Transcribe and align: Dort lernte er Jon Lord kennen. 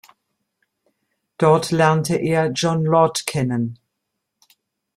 Dort 1.37 1.69
lernte 1.69 2.15
er 2.15 2.47
Jon 2.47 2.83
Lord 2.83 3.27
kennen. 3.27 3.77